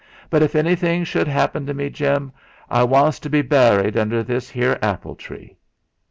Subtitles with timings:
[0.31, 2.31] 'But if anything shude 'appen to me, Jim,
[2.71, 5.55] I wants to be burried under this 'ere apple tree.'